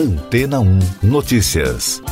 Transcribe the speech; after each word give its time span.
Antena 0.00 0.60
1 0.60 0.78
Notícias. 1.02 2.02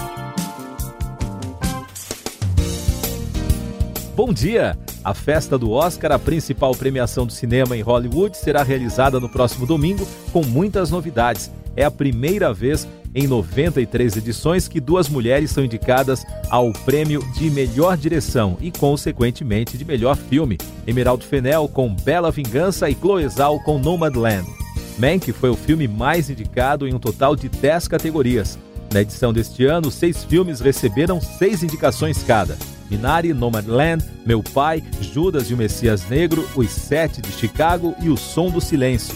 Bom 4.14 4.30
dia! 4.30 4.76
A 5.02 5.14
festa 5.14 5.56
do 5.56 5.70
Oscar, 5.70 6.12
a 6.12 6.18
principal 6.18 6.72
premiação 6.72 7.24
do 7.24 7.32
cinema 7.32 7.74
em 7.74 7.80
Hollywood, 7.80 8.36
será 8.36 8.62
realizada 8.62 9.18
no 9.18 9.26
próximo 9.26 9.64
domingo 9.64 10.06
com 10.34 10.44
muitas 10.44 10.90
novidades. 10.90 11.50
É 11.74 11.82
a 11.82 11.90
primeira 11.90 12.52
vez 12.52 12.86
em 13.14 13.26
93 13.26 14.18
edições 14.18 14.68
que 14.68 14.80
duas 14.80 15.08
mulheres 15.08 15.50
são 15.50 15.64
indicadas 15.64 16.26
ao 16.50 16.70
prêmio 16.84 17.22
de 17.38 17.48
melhor 17.48 17.96
direção 17.96 18.58
e, 18.60 18.70
consequentemente, 18.70 19.78
de 19.78 19.84
melhor 19.86 20.14
filme. 20.14 20.58
Emeraldo 20.86 21.24
Fennell 21.24 21.66
com 21.66 21.94
Bela 21.94 22.30
Vingança 22.30 22.90
e 22.90 22.94
Chloe 22.94 23.26
Zhao 23.30 23.58
com 23.60 23.78
Nomadland. 23.78 24.46
Mank 24.98 25.32
foi 25.32 25.48
o 25.48 25.56
filme 25.56 25.86
mais 25.86 26.28
indicado 26.28 26.86
em 26.86 26.94
um 26.94 26.98
total 26.98 27.36
de 27.36 27.48
10 27.48 27.86
categorias. 27.88 28.58
Na 28.92 29.00
edição 29.02 29.32
deste 29.32 29.64
ano, 29.64 29.90
seis 29.90 30.24
filmes 30.24 30.60
receberam 30.60 31.20
seis 31.20 31.62
indicações 31.62 32.22
cada. 32.22 32.56
Minari, 32.90 33.32
Nomadland, 33.34 34.04
Meu 34.24 34.42
Pai, 34.42 34.82
Judas 35.00 35.50
e 35.50 35.54
o 35.54 35.56
Messias 35.56 36.08
Negro, 36.08 36.48
Os 36.56 36.70
Sete 36.70 37.20
de 37.20 37.30
Chicago 37.30 37.94
e 38.00 38.08
O 38.08 38.16
Som 38.16 38.50
do 38.50 38.60
Silêncio. 38.60 39.14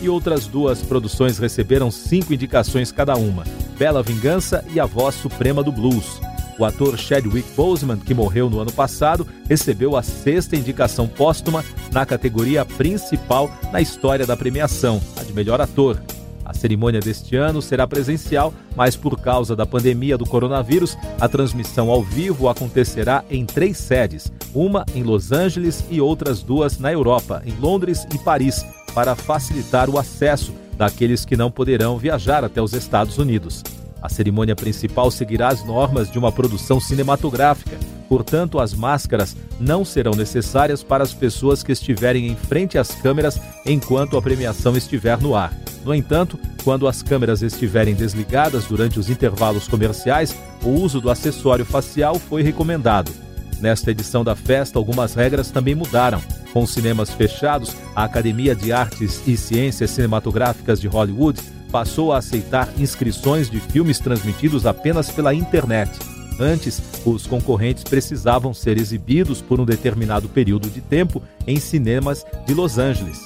E 0.00 0.08
outras 0.08 0.46
duas 0.46 0.82
produções 0.82 1.38
receberam 1.38 1.90
cinco 1.90 2.34
indicações 2.34 2.92
cada 2.92 3.16
uma: 3.16 3.44
Bela 3.78 4.02
Vingança 4.02 4.62
e 4.72 4.78
A 4.78 4.84
Voz 4.84 5.14
Suprema 5.14 5.62
do 5.62 5.72
Blues. 5.72 6.20
O 6.58 6.64
ator 6.64 6.96
Chadwick 6.96 7.48
Boseman, 7.56 7.98
que 7.98 8.14
morreu 8.14 8.48
no 8.48 8.60
ano 8.60 8.72
passado, 8.72 9.26
recebeu 9.48 9.96
a 9.96 10.02
sexta 10.02 10.56
indicação 10.56 11.08
póstuma 11.08 11.64
na 11.92 12.06
categoria 12.06 12.64
principal 12.64 13.50
na 13.72 13.80
história 13.80 14.26
da 14.26 14.36
premiação, 14.36 15.00
a 15.16 15.24
de 15.24 15.32
melhor 15.32 15.60
ator. 15.60 16.00
A 16.44 16.52
cerimônia 16.52 17.00
deste 17.00 17.36
ano 17.36 17.62
será 17.62 17.86
presencial, 17.86 18.52
mas 18.76 18.94
por 18.94 19.18
causa 19.18 19.56
da 19.56 19.64
pandemia 19.64 20.18
do 20.18 20.26
coronavírus, 20.26 20.96
a 21.18 21.26
transmissão 21.26 21.90
ao 21.90 22.02
vivo 22.02 22.48
acontecerá 22.48 23.24
em 23.30 23.46
três 23.46 23.78
sedes: 23.78 24.30
uma 24.54 24.84
em 24.94 25.02
Los 25.02 25.32
Angeles 25.32 25.82
e 25.90 26.00
outras 26.00 26.42
duas 26.42 26.78
na 26.78 26.92
Europa, 26.92 27.42
em 27.46 27.54
Londres 27.58 28.06
e 28.14 28.18
Paris, 28.18 28.64
para 28.94 29.16
facilitar 29.16 29.88
o 29.88 29.98
acesso 29.98 30.52
daqueles 30.76 31.24
que 31.24 31.36
não 31.36 31.50
poderão 31.50 31.98
viajar 31.98 32.44
até 32.44 32.60
os 32.60 32.74
Estados 32.74 33.16
Unidos. 33.16 33.62
A 34.04 34.08
cerimônia 34.10 34.54
principal 34.54 35.10
seguirá 35.10 35.48
as 35.48 35.64
normas 35.64 36.10
de 36.10 36.18
uma 36.18 36.30
produção 36.30 36.78
cinematográfica, 36.78 37.78
portanto, 38.06 38.60
as 38.60 38.74
máscaras 38.74 39.34
não 39.58 39.82
serão 39.82 40.12
necessárias 40.12 40.82
para 40.82 41.02
as 41.02 41.14
pessoas 41.14 41.62
que 41.62 41.72
estiverem 41.72 42.28
em 42.28 42.36
frente 42.36 42.76
às 42.76 42.90
câmeras 42.90 43.40
enquanto 43.64 44.18
a 44.18 44.20
premiação 44.20 44.76
estiver 44.76 45.18
no 45.22 45.34
ar. 45.34 45.54
No 45.86 45.94
entanto, 45.94 46.38
quando 46.62 46.86
as 46.86 47.02
câmeras 47.02 47.40
estiverem 47.40 47.94
desligadas 47.94 48.66
durante 48.66 49.00
os 49.00 49.08
intervalos 49.08 49.66
comerciais, 49.66 50.36
o 50.62 50.68
uso 50.68 51.00
do 51.00 51.08
acessório 51.08 51.64
facial 51.64 52.18
foi 52.18 52.42
recomendado. 52.42 53.10
Nesta 53.58 53.90
edição 53.90 54.22
da 54.22 54.36
festa, 54.36 54.78
algumas 54.78 55.14
regras 55.14 55.50
também 55.50 55.74
mudaram. 55.74 56.20
Com 56.52 56.66
cinemas 56.66 57.08
fechados, 57.08 57.74
a 57.96 58.04
Academia 58.04 58.54
de 58.54 58.70
Artes 58.70 59.26
e 59.26 59.34
Ciências 59.34 59.92
Cinematográficas 59.92 60.78
de 60.78 60.88
Hollywood 60.88 61.40
passou 61.74 62.12
a 62.12 62.18
aceitar 62.18 62.72
inscrições 62.78 63.50
de 63.50 63.58
filmes 63.58 63.98
transmitidos 63.98 64.64
apenas 64.64 65.10
pela 65.10 65.34
internet. 65.34 65.90
Antes, 66.38 66.80
os 67.04 67.26
concorrentes 67.26 67.82
precisavam 67.82 68.54
ser 68.54 68.78
exibidos 68.78 69.42
por 69.42 69.58
um 69.58 69.64
determinado 69.64 70.28
período 70.28 70.70
de 70.70 70.80
tempo 70.80 71.20
em 71.48 71.58
cinemas 71.58 72.24
de 72.46 72.54
Los 72.54 72.78
Angeles. 72.78 73.18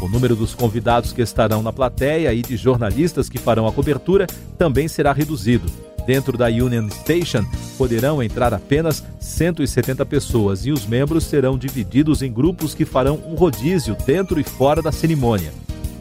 O 0.00 0.08
número 0.08 0.34
dos 0.34 0.54
convidados 0.54 1.12
que 1.12 1.20
estarão 1.20 1.62
na 1.62 1.74
plateia 1.74 2.32
e 2.32 2.40
de 2.40 2.56
jornalistas 2.56 3.28
que 3.28 3.36
farão 3.36 3.66
a 3.66 3.72
cobertura 3.72 4.26
também 4.56 4.88
será 4.88 5.12
reduzido. 5.12 5.70
Dentro 6.06 6.38
da 6.38 6.46
Union 6.46 6.88
Station 6.88 7.44
poderão 7.76 8.22
entrar 8.22 8.54
apenas 8.54 9.04
170 9.20 10.06
pessoas 10.06 10.64
e 10.64 10.72
os 10.72 10.86
membros 10.86 11.24
serão 11.24 11.58
divididos 11.58 12.22
em 12.22 12.32
grupos 12.32 12.72
que 12.72 12.86
farão 12.86 13.20
um 13.26 13.34
rodízio 13.34 13.94
dentro 14.06 14.40
e 14.40 14.42
fora 14.42 14.80
da 14.80 14.90
cerimônia. 14.90 15.52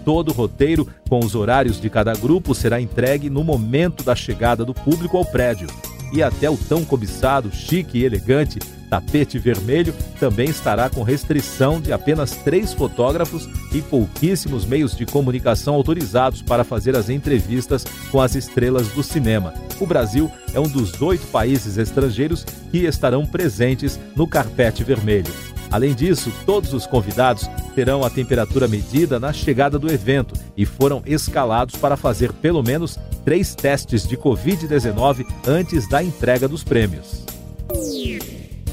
Todo 0.04 0.30
o 0.30 0.34
roteiro, 0.34 0.88
com 1.08 1.20
os 1.20 1.36
horários 1.36 1.80
de 1.80 1.90
cada 1.90 2.14
grupo, 2.14 2.56
será 2.56 2.80
entregue 2.80 3.30
no 3.30 3.44
momento 3.44 4.04
da 4.04 4.16
chegada 4.16 4.66
do 4.66 4.74
público 4.74 5.18
ao 5.18 5.26
prédio. 5.26 5.68
E 6.12 6.24
até 6.24 6.50
o 6.50 6.58
tão 6.58 6.84
cobiçado, 6.84 7.52
chique 7.52 8.00
e 8.00 8.06
elegante 8.06 8.60
tapete 8.90 9.38
vermelho 9.38 9.94
também 10.20 10.50
estará 10.50 10.90
com 10.90 11.04
restrição 11.04 11.80
de 11.80 11.94
apenas 11.94 12.32
três 12.38 12.74
fotógrafos 12.74 13.48
e 13.72 13.82
pouquíssimos 13.82 14.66
meios 14.66 14.98
de 14.98 15.06
comunicação 15.06 15.76
autorizados 15.76 16.42
para 16.42 16.64
fazer 16.64 16.96
as 16.96 17.10
entrevistas 17.10 17.86
com 18.12 18.20
as 18.20 18.36
estrelas 18.36 18.88
do 18.90 19.04
cinema. 19.04 19.54
O 19.80 19.86
Brasil 19.86 20.30
é 20.54 20.60
um 20.60 20.68
dos 20.68 21.00
oito 21.02 21.28
países 21.28 21.78
estrangeiros 21.78 22.44
que 22.72 22.80
estarão 22.80 23.26
presentes 23.26 24.00
no 24.16 24.28
carpete 24.28 24.84
vermelho. 24.84 25.49
Além 25.72 25.94
disso, 25.94 26.31
todos 26.46 26.74
os 26.74 26.88
convidados 26.88 27.47
terão 27.75 28.03
a 28.03 28.09
temperatura 28.09 28.68
medida 28.68 29.19
na 29.19 29.31
chegada 29.31 29.78
do 29.78 29.91
evento 29.91 30.34
e 30.57 30.66
foram 30.66 31.03
escalados 31.06 31.75
para 31.75 31.96
fazer 31.96 32.34
pelo 32.34 32.63
menos 32.63 32.97
três 33.24 33.53
testes 33.53 34.07
de 34.07 34.18
Covid-19 34.18 35.25
antes 35.47 35.88
da 35.88 36.03
entrega 36.03 36.47
dos 36.47 36.63
prêmios. 36.63 37.24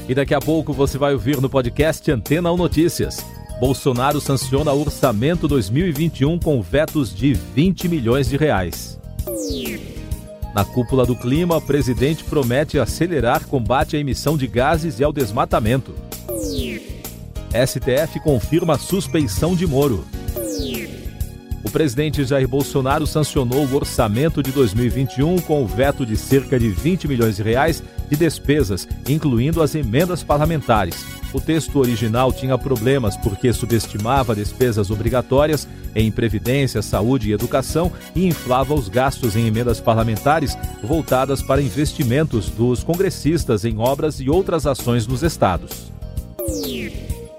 E 0.09 0.15
daqui 0.15 0.33
a 0.33 0.39
pouco 0.39 0.73
você 0.73 0.97
vai 0.97 1.13
ouvir 1.13 1.39
no 1.39 1.49
podcast 1.49 2.09
Antena 2.11 2.51
1 2.51 2.57
Notícias. 2.57 3.23
Bolsonaro 3.59 4.21
sanciona 4.21 4.71
orçamento 4.71 5.47
2021 5.47 6.39
com 6.39 6.61
vetos 6.61 7.13
de 7.13 7.33
20 7.33 7.89
milhões 7.89 8.29
de 8.29 8.37
reais. 8.37 8.97
Na 10.55 10.63
cúpula 10.65 11.05
do 11.05 11.15
clima, 11.15 11.57
o 11.57 11.61
presidente 11.61 12.23
promete 12.23 12.79
acelerar 12.79 13.45
combate 13.45 13.95
à 13.95 13.99
emissão 13.99 14.37
de 14.37 14.47
gases 14.47 14.99
e 14.99 15.03
ao 15.03 15.13
desmatamento. 15.13 16.06
STF 17.51 18.19
confirma 18.19 18.77
suspeição 18.77 19.55
de 19.55 19.65
Moro. 19.65 20.05
O 21.63 21.69
presidente 21.69 22.23
Jair 22.23 22.47
Bolsonaro 22.47 23.05
sancionou 23.05 23.65
o 23.65 23.75
orçamento 23.75 24.41
de 24.41 24.51
2021 24.51 25.39
com 25.39 25.63
o 25.63 25.67
veto 25.67 26.05
de 26.05 26.15
cerca 26.15 26.57
de 26.59 26.69
20 26.69 27.07
milhões 27.07 27.35
de 27.37 27.43
reais 27.43 27.83
de 28.09 28.15
despesas, 28.15 28.87
incluindo 29.07 29.61
as 29.61 29.75
emendas 29.75 30.23
parlamentares. 30.23 31.05
O 31.33 31.41
texto 31.41 31.77
original 31.77 32.31
tinha 32.31 32.57
problemas 32.57 33.17
porque 33.17 33.51
subestimava 33.51 34.35
despesas 34.35 34.89
obrigatórias 34.89 35.67
em 35.93 36.09
previdência, 36.09 36.81
saúde 36.81 37.29
e 37.29 37.33
educação 37.33 37.91
e 38.15 38.25
inflava 38.25 38.73
os 38.73 38.87
gastos 38.87 39.35
em 39.35 39.45
emendas 39.45 39.81
parlamentares 39.81 40.57
voltadas 40.81 41.41
para 41.41 41.61
investimentos 41.61 42.49
dos 42.49 42.81
congressistas 42.81 43.65
em 43.65 43.77
obras 43.77 44.21
e 44.21 44.29
outras 44.29 44.65
ações 44.65 45.05
nos 45.05 45.21
estados. 45.21 45.96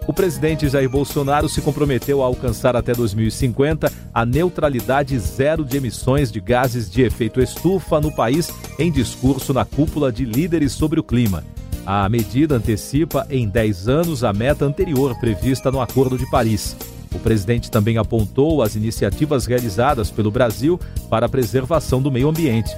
O 0.09 0.13
presidente 0.15 0.67
Jair 0.71 0.89
Bolsonaro 0.89 1.51
se 1.51 1.61
comprometeu 1.61 2.23
a 2.23 2.27
alcançar 2.27 2.75
até 2.75 2.95
2050 2.95 3.93
a 4.15 4.25
neutralidade 4.25 5.19
zero 5.19 5.63
de 5.63 5.77
emissões 5.77 6.33
de 6.33 6.41
gases 6.41 6.91
de 6.91 7.03
efeito 7.03 7.43
estufa 7.43 8.01
no 8.01 8.11
país 8.11 8.51
em 8.79 8.91
discurso 8.91 9.53
na 9.53 9.67
cúpula 9.67 10.11
de 10.11 10.25
líderes 10.25 10.73
sobre 10.73 10.99
o 10.99 11.03
clima. 11.03 11.45
A 11.85 12.09
medida 12.09 12.55
antecipa 12.55 13.27
em 13.29 13.47
10 13.47 13.87
anos 13.87 14.25
a 14.25 14.33
meta 14.33 14.65
anterior 14.65 15.15
prevista 15.21 15.71
no 15.71 15.79
Acordo 15.79 16.17
de 16.17 16.29
Paris. 16.31 16.75
O 17.15 17.19
presidente 17.19 17.71
também 17.71 17.99
apontou 17.99 18.63
as 18.63 18.77
iniciativas 18.77 19.45
realizadas 19.45 20.11
pelo 20.11 20.31
Brasil 20.31 20.81
para 21.11 21.27
a 21.27 21.29
preservação 21.29 22.01
do 22.01 22.11
meio 22.11 22.31
ambiente. 22.31 22.75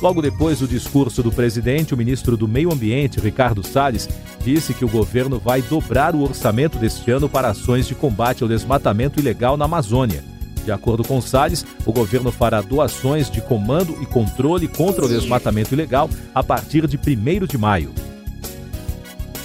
Logo 0.00 0.20
depois 0.20 0.58
do 0.58 0.68
discurso 0.68 1.22
do 1.22 1.32
presidente, 1.32 1.94
o 1.94 1.96
ministro 1.96 2.36
do 2.36 2.46
Meio 2.46 2.72
Ambiente, 2.72 3.20
Ricardo 3.20 3.66
Salles, 3.66 4.08
disse 4.44 4.74
que 4.74 4.84
o 4.84 4.88
governo 4.88 5.38
vai 5.38 5.62
dobrar 5.62 6.14
o 6.14 6.22
orçamento 6.22 6.78
deste 6.78 7.10
ano 7.10 7.28
para 7.28 7.48
ações 7.48 7.86
de 7.86 7.94
combate 7.94 8.42
ao 8.42 8.48
desmatamento 8.48 9.18
ilegal 9.18 9.56
na 9.56 9.64
Amazônia. 9.64 10.22
De 10.64 10.72
acordo 10.72 11.04
com 11.04 11.20
Salles, 11.20 11.64
o 11.84 11.92
governo 11.92 12.32
fará 12.32 12.60
doações 12.60 13.30
de 13.30 13.40
comando 13.40 13.96
e 14.02 14.06
controle 14.06 14.66
contra 14.66 15.04
o 15.04 15.08
desmatamento 15.08 15.74
ilegal 15.74 16.08
a 16.34 16.42
partir 16.42 16.86
de 16.86 16.96
1 16.96 17.46
de 17.46 17.58
maio. 17.58 17.92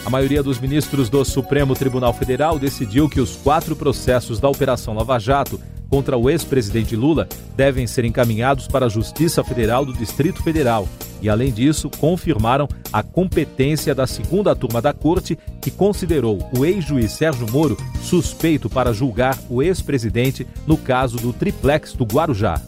A 0.05 0.09
maioria 0.09 0.41
dos 0.41 0.59
ministros 0.59 1.09
do 1.09 1.23
Supremo 1.25 1.75
Tribunal 1.75 2.13
Federal 2.13 2.57
decidiu 2.57 3.09
que 3.09 3.19
os 3.19 3.35
quatro 3.35 3.75
processos 3.75 4.39
da 4.39 4.49
Operação 4.49 4.93
Lava 4.93 5.19
Jato 5.19 5.59
contra 5.89 6.17
o 6.17 6.29
ex-presidente 6.29 6.95
Lula 6.95 7.27
devem 7.55 7.87
ser 7.87 8.05
encaminhados 8.05 8.67
para 8.67 8.85
a 8.85 8.89
Justiça 8.89 9.43
Federal 9.43 9.85
do 9.85 9.93
Distrito 9.93 10.43
Federal 10.43 10.87
e, 11.21 11.29
além 11.29 11.51
disso, 11.51 11.89
confirmaram 11.99 12.67
a 12.93 13.03
competência 13.03 13.93
da 13.93 14.07
segunda 14.07 14.55
turma 14.55 14.81
da 14.81 14.93
Corte, 14.93 15.37
que 15.61 15.71
considerou 15.71 16.39
o 16.57 16.63
ex-juiz 16.63 17.11
Sérgio 17.11 17.49
Moro 17.51 17.77
suspeito 18.01 18.69
para 18.69 18.93
julgar 18.93 19.37
o 19.49 19.61
ex-presidente 19.61 20.47
no 20.65 20.77
caso 20.77 21.17
do 21.17 21.33
triplex 21.33 21.93
do 21.93 22.05
Guarujá. 22.05 22.61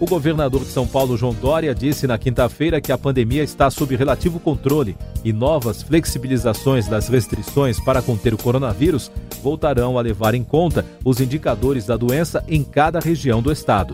O 0.00 0.06
governador 0.06 0.62
de 0.62 0.70
São 0.70 0.86
Paulo, 0.86 1.14
João 1.14 1.34
Dória, 1.34 1.74
disse 1.74 2.06
na 2.06 2.16
quinta-feira 2.16 2.80
que 2.80 2.90
a 2.90 2.96
pandemia 2.96 3.42
está 3.44 3.70
sob 3.70 3.94
relativo 3.94 4.40
controle 4.40 4.96
e 5.22 5.30
novas 5.30 5.82
flexibilizações 5.82 6.88
das 6.88 7.08
restrições 7.08 7.78
para 7.78 8.00
conter 8.00 8.32
o 8.32 8.38
coronavírus 8.38 9.12
voltarão 9.42 9.98
a 9.98 10.00
levar 10.00 10.34
em 10.34 10.42
conta 10.42 10.86
os 11.04 11.20
indicadores 11.20 11.84
da 11.84 11.98
doença 11.98 12.42
em 12.48 12.64
cada 12.64 12.98
região 12.98 13.42
do 13.42 13.52
estado. 13.52 13.92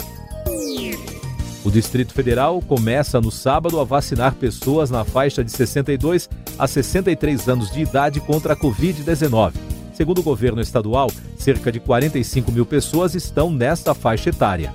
O 1.64 1.70
Distrito 1.72 2.14
Federal 2.14 2.62
começa 2.62 3.20
no 3.20 3.32
sábado 3.32 3.80
a 3.80 3.84
vacinar 3.84 4.36
pessoas 4.36 4.88
na 4.88 5.04
faixa 5.04 5.42
de 5.42 5.50
62 5.50 6.30
a 6.56 6.68
63 6.68 7.48
anos 7.48 7.68
de 7.72 7.80
idade 7.80 8.20
contra 8.20 8.52
a 8.52 8.56
Covid-19. 8.56 9.54
Segundo 9.92 10.20
o 10.20 10.22
governo 10.22 10.60
estadual, 10.60 11.10
cerca 11.36 11.72
de 11.72 11.80
45 11.80 12.52
mil 12.52 12.64
pessoas 12.64 13.16
estão 13.16 13.50
nesta 13.50 13.92
faixa 13.92 14.30
etária 14.30 14.72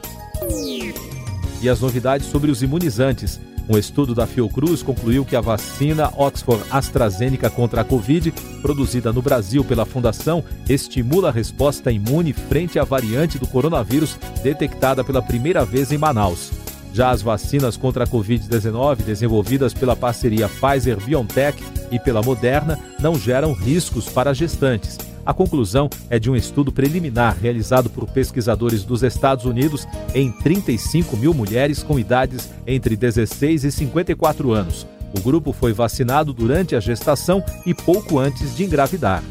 e 1.61 1.69
as 1.69 1.79
novidades 1.79 2.27
sobre 2.27 2.51
os 2.51 2.61
imunizantes. 2.61 3.39
Um 3.69 3.77
estudo 3.77 4.15
da 4.15 4.25
Fiocruz 4.25 4.81
concluiu 4.81 5.23
que 5.23 5.35
a 5.35 5.41
vacina 5.41 6.11
Oxford 6.17 6.63
AstraZeneca 6.71 7.49
contra 7.49 7.81
a 7.81 7.83
Covid, 7.83 8.31
produzida 8.61 9.13
no 9.13 9.21
Brasil 9.21 9.63
pela 9.63 9.85
Fundação, 9.85 10.43
estimula 10.67 11.29
a 11.29 11.31
resposta 11.31 11.91
imune 11.91 12.33
frente 12.33 12.79
à 12.79 12.83
variante 12.83 13.37
do 13.37 13.47
coronavírus 13.47 14.17
detectada 14.43 15.03
pela 15.03 15.21
primeira 15.21 15.63
vez 15.63 15.91
em 15.91 15.97
Manaus. 15.97 16.51
Já 16.93 17.11
as 17.11 17.21
vacinas 17.21 17.77
contra 17.77 18.03
a 18.03 18.07
Covid-19, 18.07 19.03
desenvolvidas 19.03 19.73
pela 19.73 19.95
parceria 19.95 20.49
Pfizer-BioNTech 20.49 21.63
e 21.89 21.99
pela 21.99 22.21
Moderna, 22.21 22.77
não 22.99 23.15
geram 23.15 23.53
riscos 23.53 24.09
para 24.09 24.33
gestantes 24.33 25.10
a 25.25 25.33
conclusão 25.33 25.89
é 26.09 26.17
de 26.17 26.29
um 26.29 26.35
estudo 26.35 26.71
preliminar 26.71 27.37
realizado 27.39 27.89
por 27.89 28.09
pesquisadores 28.09 28.83
dos 28.83 29.03
Estados 29.03 29.45
Unidos 29.45 29.87
em 30.13 30.31
35 30.31 31.15
mil 31.17 31.33
mulheres 31.33 31.83
com 31.83 31.99
idades 31.99 32.49
entre 32.65 32.95
16 32.95 33.63
e 33.63 33.71
54 33.71 34.51
anos. 34.51 34.87
O 35.15 35.21
grupo 35.21 35.51
foi 35.51 35.73
vacinado 35.73 36.33
durante 36.33 36.75
a 36.75 36.79
gestação 36.79 37.43
e 37.65 37.73
pouco 37.73 38.17
antes 38.17 38.55
de 38.55 38.63
engravidar. 38.63 39.23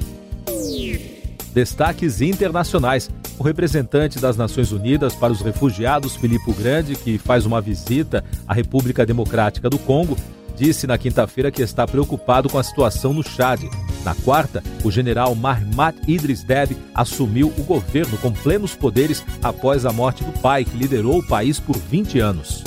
Destaques 1.52 2.20
internacionais. 2.20 3.10
O 3.38 3.42
representante 3.42 4.20
das 4.20 4.36
Nações 4.36 4.70
Unidas 4.70 5.14
para 5.14 5.32
os 5.32 5.40
Refugiados, 5.40 6.14
Filippo 6.14 6.52
Grande, 6.52 6.94
que 6.94 7.16
faz 7.16 7.46
uma 7.46 7.60
visita 7.60 8.22
à 8.46 8.52
República 8.52 9.06
Democrática 9.06 9.70
do 9.70 9.78
Congo, 9.78 10.16
disse 10.60 10.86
na 10.86 10.98
quinta-feira 10.98 11.50
que 11.50 11.62
está 11.62 11.86
preocupado 11.86 12.50
com 12.50 12.58
a 12.58 12.62
situação 12.62 13.14
no 13.14 13.22
Chad. 13.22 13.62
Na 14.04 14.14
quarta, 14.14 14.62
o 14.84 14.90
general 14.90 15.34
Mahmat 15.34 15.96
Idris 16.06 16.44
Deby 16.44 16.76
assumiu 16.94 17.50
o 17.56 17.62
governo 17.62 18.18
com 18.18 18.30
plenos 18.30 18.74
poderes 18.74 19.24
após 19.42 19.86
a 19.86 19.92
morte 19.92 20.22
do 20.22 20.38
pai, 20.40 20.66
que 20.66 20.76
liderou 20.76 21.20
o 21.20 21.26
país 21.26 21.58
por 21.58 21.78
20 21.78 22.18
anos. 22.18 22.62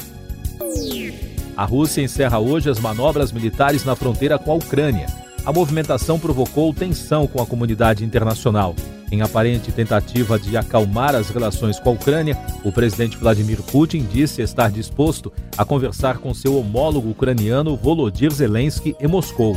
A 1.56 1.66
Rússia 1.66 2.02
encerra 2.02 2.40
hoje 2.40 2.68
as 2.68 2.80
manobras 2.80 3.32
militares 3.32 3.86
na 3.86 3.96
fronteira 3.96 4.40
com 4.40 4.52
a 4.52 4.56
Ucrânia. 4.56 5.06
A 5.46 5.54
movimentação 5.54 6.18
provocou 6.18 6.74
tensão 6.74 7.28
com 7.28 7.40
a 7.40 7.46
comunidade 7.46 8.04
internacional. 8.04 8.76
Em 9.14 9.22
aparente 9.22 9.72
tentativa 9.72 10.40
de 10.40 10.58
acalmar 10.58 11.14
as 11.14 11.30
relações 11.30 11.80
com 11.80 11.92
a 11.92 11.94
Ucrânia, 11.94 12.36
o 12.66 12.72
presidente 12.72 13.16
Vladimir 13.16 13.62
Putin 13.62 14.08
disse 14.12 14.42
estar 14.42 14.72
disposto 14.72 15.32
a 15.56 15.64
conversar 15.64 16.18
com 16.18 16.34
seu 16.34 16.58
homólogo 16.58 17.12
ucraniano 17.12 17.78
Volodymyr 17.78 18.34
Zelensky 18.34 18.96
em 19.00 19.08
Moscou. 19.08 19.56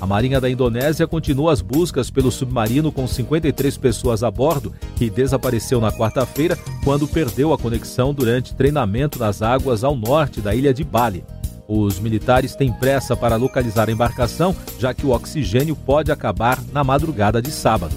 A 0.00 0.06
Marinha 0.06 0.40
da 0.40 0.50
Indonésia 0.50 1.06
continua 1.06 1.52
as 1.52 1.60
buscas 1.60 2.10
pelo 2.10 2.32
submarino 2.32 2.90
com 2.90 3.06
53 3.06 3.78
pessoas 3.78 4.24
a 4.24 4.30
bordo, 4.30 4.74
que 4.96 5.08
desapareceu 5.08 5.80
na 5.80 5.92
quarta-feira 5.92 6.58
quando 6.82 7.06
perdeu 7.06 7.52
a 7.52 7.58
conexão 7.58 8.12
durante 8.12 8.56
treinamento 8.56 9.20
nas 9.20 9.40
águas 9.40 9.84
ao 9.84 9.94
norte 9.94 10.40
da 10.40 10.52
ilha 10.52 10.74
de 10.74 10.82
Bali. 10.82 11.22
Os 11.66 11.98
militares 11.98 12.54
têm 12.54 12.72
pressa 12.72 13.16
para 13.16 13.36
localizar 13.36 13.88
a 13.88 13.92
embarcação, 13.92 14.54
já 14.78 14.92
que 14.92 15.06
o 15.06 15.10
oxigênio 15.10 15.74
pode 15.74 16.12
acabar 16.12 16.58
na 16.72 16.84
madrugada 16.84 17.40
de 17.40 17.50
sábado. 17.50 17.94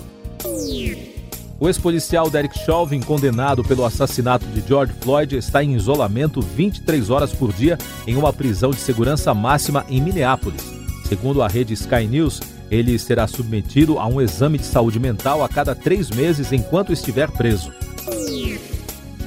O 1.60 1.68
ex-policial 1.68 2.30
Derek 2.30 2.58
Chauvin, 2.60 3.00
condenado 3.00 3.64
pelo 3.64 3.84
assassinato 3.84 4.46
de 4.48 4.66
George 4.68 4.94
Floyd, 5.02 5.36
está 5.36 5.64
em 5.64 5.74
isolamento 5.76 6.40
23 6.40 7.10
horas 7.10 7.34
por 7.34 7.52
dia 7.52 7.78
em 8.06 8.16
uma 8.16 8.32
prisão 8.32 8.70
de 8.70 8.78
segurança 8.78 9.34
máxima 9.34 9.84
em 9.90 10.00
Minneapolis. 10.00 10.64
Segundo 11.06 11.42
a 11.42 11.48
rede 11.48 11.74
Sky 11.74 12.06
News, 12.08 12.42
ele 12.70 13.00
será 13.00 13.28
submetido 13.28 13.98
a 13.98 14.06
um 14.06 14.22
exame 14.22 14.58
de 14.60 14.66
saúde 14.66 15.00
mental 15.00 15.44
a 15.44 15.50
cada 15.50 15.74
três 15.74 16.12
meses 16.12 16.52
enquanto 16.52 16.94
estiver 16.94 17.32
preso. 17.32 17.72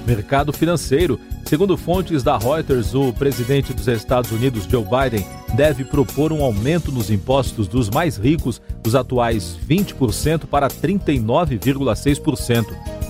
Mercado 0.06 0.52
financeiro. 0.52 1.18
Segundo 1.50 1.76
fontes 1.76 2.22
da 2.22 2.38
Reuters, 2.38 2.94
o 2.94 3.12
presidente 3.12 3.74
dos 3.74 3.88
Estados 3.88 4.30
Unidos, 4.30 4.68
Joe 4.70 4.84
Biden, 4.84 5.26
deve 5.52 5.84
propor 5.84 6.32
um 6.32 6.44
aumento 6.44 6.92
nos 6.92 7.10
impostos 7.10 7.66
dos 7.66 7.90
mais 7.90 8.16
ricos 8.16 8.62
dos 8.80 8.94
atuais 8.94 9.58
20% 9.68 10.46
para 10.46 10.68
39,6%. 10.68 12.66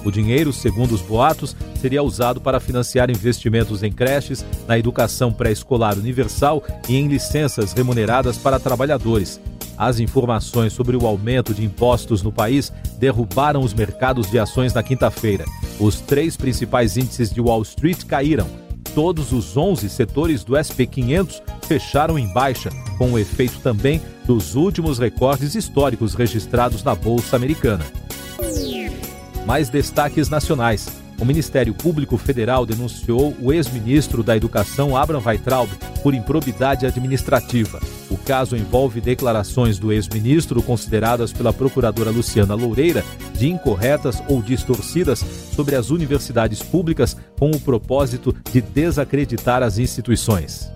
O 0.06 0.10
dinheiro, 0.10 0.54
segundo 0.54 0.92
os 0.94 1.02
boatos, 1.02 1.54
seria 1.82 2.02
usado 2.02 2.40
para 2.40 2.58
financiar 2.58 3.10
investimentos 3.10 3.82
em 3.82 3.92
creches, 3.92 4.42
na 4.66 4.78
educação 4.78 5.30
pré-escolar 5.30 5.98
universal 5.98 6.64
e 6.88 6.96
em 6.96 7.08
licenças 7.08 7.74
remuneradas 7.74 8.38
para 8.38 8.58
trabalhadores. 8.58 9.38
As 9.76 10.00
informações 10.00 10.72
sobre 10.72 10.96
o 10.96 11.06
aumento 11.06 11.52
de 11.52 11.62
impostos 11.62 12.22
no 12.22 12.32
país 12.32 12.72
derrubaram 12.98 13.60
os 13.60 13.74
mercados 13.74 14.30
de 14.30 14.38
ações 14.38 14.72
na 14.72 14.82
quinta-feira. 14.82 15.44
Os 15.80 15.98
três 15.98 16.36
principais 16.36 16.98
índices 16.98 17.32
de 17.32 17.40
Wall 17.40 17.62
Street 17.62 18.04
caíram. 18.04 18.46
Todos 18.94 19.32
os 19.32 19.56
11 19.56 19.88
setores 19.88 20.44
do 20.44 20.54
SP 20.60 20.84
500 20.84 21.42
fecharam 21.62 22.18
em 22.18 22.30
baixa, 22.34 22.68
com 22.98 23.12
o 23.12 23.18
efeito 23.18 23.58
também 23.60 24.02
dos 24.26 24.54
últimos 24.54 24.98
recordes 24.98 25.54
históricos 25.54 26.14
registrados 26.14 26.84
na 26.84 26.94
Bolsa 26.94 27.34
Americana. 27.34 27.86
Mais 29.46 29.70
destaques 29.70 30.28
nacionais. 30.28 30.86
O 31.18 31.24
Ministério 31.24 31.72
Público 31.72 32.18
Federal 32.18 32.66
denunciou 32.66 33.34
o 33.40 33.52
ex-ministro 33.52 34.22
da 34.22 34.36
Educação, 34.36 34.96
Abraham 34.96 35.22
Weitraub, 35.24 35.70
por 36.02 36.12
improbidade 36.12 36.84
administrativa. 36.84 37.80
O 38.10 38.16
caso 38.18 38.56
envolve 38.56 39.00
declarações 39.00 39.78
do 39.78 39.92
ex-ministro 39.92 40.60
consideradas 40.62 41.32
pela 41.32 41.52
procuradora 41.52 42.10
Luciana 42.10 42.54
Loureira 42.54 43.04
de 43.34 43.48
incorretas 43.48 44.20
ou 44.28 44.42
distorcidas 44.42 45.24
sobre 45.54 45.76
as 45.76 45.90
universidades 45.90 46.60
públicas 46.60 47.16
com 47.38 47.50
o 47.50 47.60
propósito 47.60 48.34
de 48.50 48.60
desacreditar 48.60 49.62
as 49.62 49.78
instituições. 49.78 50.70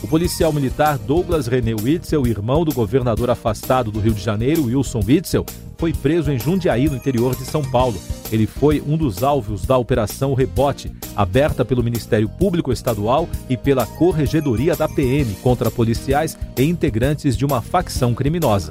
O 0.00 0.06
policial 0.06 0.52
militar 0.52 0.96
Douglas 0.96 1.48
René 1.48 1.74
Witzel, 1.74 2.24
irmão 2.26 2.64
do 2.64 2.72
governador 2.72 3.30
afastado 3.30 3.90
do 3.90 3.98
Rio 3.98 4.14
de 4.14 4.22
Janeiro, 4.22 4.66
Wilson 4.66 5.00
Witzel, 5.04 5.44
foi 5.76 5.92
preso 5.92 6.30
em 6.30 6.38
Jundiaí, 6.38 6.88
no 6.88 6.96
interior 6.96 7.34
de 7.34 7.44
São 7.44 7.62
Paulo. 7.62 8.00
Ele 8.30 8.46
foi 8.46 8.82
um 8.86 8.96
dos 8.96 9.24
alvos 9.24 9.64
da 9.64 9.76
Operação 9.76 10.34
Rebote, 10.34 10.92
aberta 11.16 11.64
pelo 11.64 11.82
Ministério 11.82 12.28
Público 12.28 12.72
Estadual 12.72 13.28
e 13.48 13.56
pela 13.56 13.86
Corregedoria 13.86 14.76
da 14.76 14.88
PM 14.88 15.34
contra 15.42 15.70
policiais 15.70 16.38
e 16.56 16.62
integrantes 16.62 17.36
de 17.36 17.44
uma 17.44 17.60
facção 17.60 18.14
criminosa. 18.14 18.70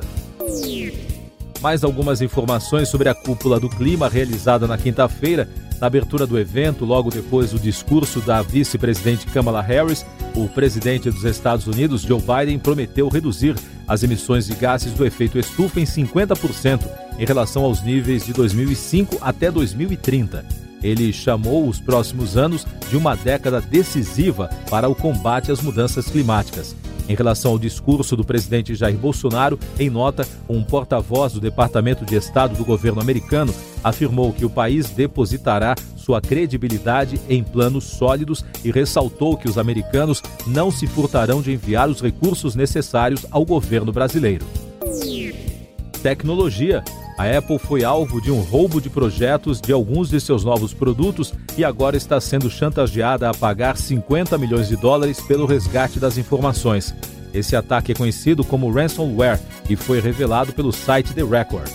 Mais 1.67 1.83
algumas 1.83 2.21
informações 2.21 2.87
sobre 2.87 3.09
a 3.09 3.13
cúpula 3.13 3.59
do 3.59 3.67
clima 3.67 4.07
realizada 4.07 4.65
na 4.65 4.77
quinta-feira. 4.77 5.49
Na 5.81 5.87
abertura 5.87 6.25
do 6.25 6.39
evento, 6.39 6.85
logo 6.85 7.09
depois 7.09 7.51
do 7.51 7.59
discurso 7.59 8.21
da 8.21 8.41
vice-presidente 8.41 9.25
Kamala 9.25 9.61
Harris, 9.61 10.05
o 10.33 10.47
presidente 10.47 11.11
dos 11.11 11.25
Estados 11.25 11.67
Unidos, 11.67 12.03
Joe 12.03 12.21
Biden, 12.21 12.57
prometeu 12.57 13.09
reduzir 13.09 13.53
as 13.85 14.01
emissões 14.01 14.45
de 14.45 14.55
gases 14.55 14.93
do 14.93 15.05
efeito 15.05 15.37
estufa 15.37 15.81
em 15.81 15.83
50% 15.83 16.87
em 17.19 17.25
relação 17.25 17.65
aos 17.65 17.83
níveis 17.83 18.25
de 18.25 18.31
2005 18.31 19.17
até 19.19 19.51
2030. 19.51 20.45
Ele 20.81 21.11
chamou 21.11 21.67
os 21.67 21.81
próximos 21.81 22.37
anos 22.37 22.65
de 22.89 22.95
uma 22.95 23.13
década 23.13 23.59
decisiva 23.59 24.49
para 24.69 24.87
o 24.87 24.95
combate 24.95 25.51
às 25.51 25.59
mudanças 25.59 26.07
climáticas. 26.07 26.77
Em 27.09 27.15
relação 27.15 27.51
ao 27.51 27.59
discurso 27.59 28.15
do 28.15 28.23
presidente 28.23 28.75
Jair 28.75 28.97
Bolsonaro, 28.97 29.59
em 29.79 29.89
nota, 29.89 30.27
um 30.47 30.63
porta-voz 30.63 31.33
do 31.33 31.39
Departamento 31.39 32.05
de 32.05 32.15
Estado 32.15 32.55
do 32.55 32.65
governo 32.65 33.01
americano 33.01 33.53
afirmou 33.83 34.33
que 34.33 34.45
o 34.45 34.49
país 34.49 34.89
depositará 34.89 35.75
sua 35.95 36.21
credibilidade 36.21 37.19
em 37.29 37.43
planos 37.43 37.85
sólidos 37.85 38.43
e 38.63 38.71
ressaltou 38.71 39.37
que 39.37 39.47
os 39.47 39.57
americanos 39.57 40.21
não 40.45 40.71
se 40.71 40.87
furtarão 40.87 41.41
de 41.41 41.51
enviar 41.51 41.89
os 41.89 42.01
recursos 42.01 42.55
necessários 42.55 43.25
ao 43.31 43.45
governo 43.45 43.91
brasileiro. 43.91 44.45
Tecnologia. 46.01 46.83
A 47.17 47.35
Apple 47.35 47.57
foi 47.57 47.83
alvo 47.83 48.21
de 48.21 48.29
um 48.29 48.41
roubo 48.41 48.79
de 48.79 48.91
projetos 48.91 49.59
de 49.59 49.73
alguns 49.73 50.07
de 50.07 50.21
seus 50.21 50.43
novos 50.43 50.71
produtos 50.71 51.33
e 51.57 51.65
agora 51.65 51.97
está 51.97 52.21
sendo 52.21 52.47
chantageada 52.47 53.27
a 53.27 53.33
pagar 53.33 53.75
50 53.75 54.37
milhões 54.37 54.67
de 54.67 54.75
dólares 54.75 55.19
pelo 55.19 55.47
resgate 55.47 55.99
das 55.99 56.19
informações. 56.19 56.93
Esse 57.33 57.55
ataque 57.55 57.91
é 57.91 57.95
conhecido 57.95 58.43
como 58.43 58.71
ransomware 58.71 59.39
e 59.67 59.75
foi 59.75 59.99
revelado 59.99 60.53
pelo 60.53 60.71
site 60.71 61.15
The 61.15 61.23
Record. 61.23 61.71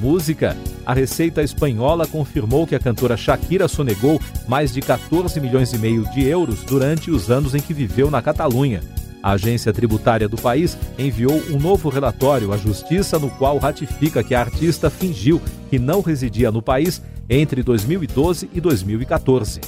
Música. 0.00 0.56
A 0.84 0.92
Receita 0.92 1.40
Espanhola 1.40 2.08
confirmou 2.08 2.66
que 2.66 2.74
a 2.74 2.80
cantora 2.80 3.16
Shakira 3.16 3.68
sonegou 3.68 4.20
mais 4.48 4.72
de 4.72 4.80
14 4.80 5.40
milhões 5.40 5.72
e 5.72 5.78
meio 5.78 6.04
de 6.10 6.24
euros 6.24 6.64
durante 6.64 7.10
os 7.10 7.30
anos 7.30 7.54
em 7.54 7.60
que 7.60 7.72
viveu 7.72 8.10
na 8.10 8.20
Catalunha. 8.20 8.80
A 9.26 9.32
agência 9.32 9.72
tributária 9.72 10.28
do 10.28 10.36
país 10.36 10.78
enviou 10.96 11.32
um 11.50 11.58
novo 11.58 11.88
relatório 11.88 12.52
à 12.52 12.56
Justiça 12.56 13.18
no 13.18 13.28
qual 13.28 13.58
ratifica 13.58 14.22
que 14.22 14.36
a 14.36 14.40
artista 14.40 14.88
fingiu 14.88 15.42
que 15.68 15.80
não 15.80 16.00
residia 16.00 16.52
no 16.52 16.62
país 16.62 17.02
entre 17.28 17.60
2012 17.60 18.48
e 18.54 18.60
2014. 18.60 19.60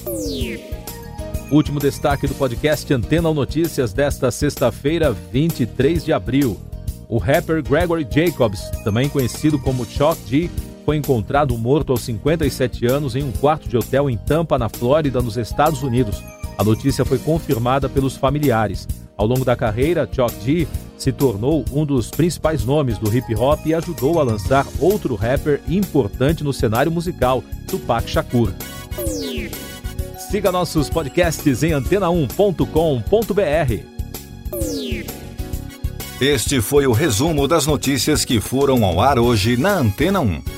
Último 1.50 1.80
destaque 1.80 2.28
do 2.28 2.36
podcast 2.36 2.94
Antena 2.94 3.34
Notícias 3.34 3.92
desta 3.92 4.30
sexta-feira, 4.30 5.10
23 5.10 6.04
de 6.04 6.12
abril. 6.12 6.56
O 7.08 7.18
rapper 7.18 7.60
Gregory 7.60 8.06
Jacobs, 8.08 8.70
também 8.84 9.08
conhecido 9.08 9.58
como 9.58 9.84
Chuck 9.84 10.20
G, 10.24 10.48
foi 10.84 10.98
encontrado 10.98 11.58
morto 11.58 11.90
aos 11.90 12.02
57 12.02 12.86
anos 12.86 13.16
em 13.16 13.24
um 13.24 13.32
quarto 13.32 13.68
de 13.68 13.76
hotel 13.76 14.08
em 14.08 14.16
Tampa, 14.16 14.56
na 14.56 14.68
Flórida, 14.68 15.20
nos 15.20 15.36
Estados 15.36 15.82
Unidos. 15.82 16.22
A 16.56 16.62
notícia 16.62 17.04
foi 17.04 17.18
confirmada 17.18 17.88
pelos 17.88 18.16
familiares. 18.16 18.86
Ao 19.18 19.26
longo 19.26 19.44
da 19.44 19.56
carreira, 19.56 20.08
Chuck 20.10 20.32
D 20.44 20.68
se 20.96 21.10
tornou 21.10 21.64
um 21.72 21.84
dos 21.84 22.08
principais 22.08 22.64
nomes 22.64 22.98
do 22.98 23.14
hip 23.14 23.34
hop 23.34 23.66
e 23.66 23.74
ajudou 23.74 24.20
a 24.20 24.22
lançar 24.22 24.64
outro 24.78 25.16
rapper 25.16 25.60
importante 25.68 26.44
no 26.44 26.52
cenário 26.52 26.92
musical, 26.92 27.42
Tupac 27.66 28.08
Shakur. 28.08 28.52
Siga 30.30 30.52
nossos 30.52 30.88
podcasts 30.88 31.64
em 31.64 31.72
antena1.com.br. 31.72 33.82
Este 36.20 36.60
foi 36.60 36.86
o 36.86 36.92
resumo 36.92 37.48
das 37.48 37.66
notícias 37.66 38.24
que 38.24 38.40
foram 38.40 38.84
ao 38.84 39.00
ar 39.00 39.18
hoje 39.18 39.56
na 39.56 39.74
Antena 39.74 40.20
1. 40.20 40.57